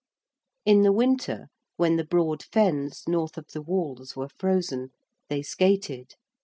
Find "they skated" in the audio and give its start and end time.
5.29-6.15